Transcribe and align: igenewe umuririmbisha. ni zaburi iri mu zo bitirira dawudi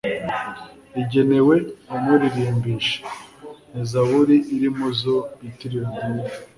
igenewe 1.01 1.55
umuririmbisha. 1.95 3.03
ni 3.71 3.83
zaburi 3.91 4.37
iri 4.55 4.69
mu 4.75 4.87
zo 4.99 5.15
bitirira 5.39 5.87
dawudi 5.97 6.35